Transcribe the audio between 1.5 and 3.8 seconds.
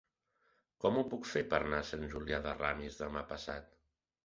per anar a Sant Julià de Ramis demà passat?